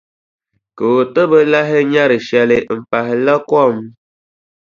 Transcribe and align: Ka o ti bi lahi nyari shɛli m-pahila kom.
Ka 0.77 0.85
o 0.99 1.01
ti 1.13 1.23
bi 1.29 1.39
lahi 1.53 1.79
nyari 1.91 2.17
shɛli 2.27 2.57
m-pahila 2.77 3.35
kom. 3.49 3.75